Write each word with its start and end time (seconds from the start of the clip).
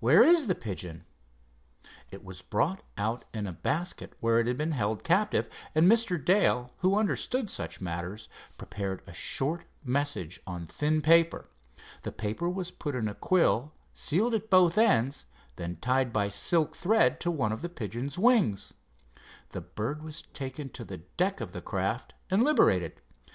"Where 0.00 0.22
is 0.22 0.46
the 0.46 0.54
pigeon?" 0.54 1.04
It 2.10 2.24
was 2.24 2.40
brought 2.40 2.82
out 2.96 3.26
in 3.34 3.44
the 3.44 3.52
basket 3.52 4.14
where 4.18 4.38
it 4.38 4.46
had 4.46 4.56
been 4.56 4.72
held 4.72 5.04
captive, 5.04 5.46
and 5.74 5.86
Mr. 5.86 6.16
Dale, 6.18 6.72
who 6.78 6.96
understood 6.98 7.50
such 7.50 7.82
matters, 7.82 8.30
prepared 8.56 9.02
a 9.06 9.12
short 9.12 9.66
message 9.84 10.40
on 10.46 10.66
thin 10.66 11.02
paper. 11.02 11.50
The 12.00 12.12
paper 12.12 12.48
was 12.48 12.70
put 12.70 12.94
in 12.94 13.08
a 13.08 13.14
quill, 13.14 13.74
sealed 13.92 14.32
at 14.32 14.48
both 14.48 14.78
ends, 14.78 15.26
and 15.58 15.74
then 15.74 15.76
tied 15.82 16.14
by 16.14 16.30
silk 16.30 16.74
thread 16.74 17.20
to 17.20 17.30
one 17.30 17.52
of 17.52 17.60
the 17.60 17.68
pigeon's 17.68 18.16
wings. 18.16 18.72
The 19.50 19.60
bird 19.60 20.02
was 20.02 20.22
taken 20.22 20.70
to 20.70 20.86
the 20.86 20.96
deck 21.18 21.42
of 21.42 21.52
the 21.52 21.60
craft 21.60 22.14
and 22.30 22.42
liberated. 22.42 23.02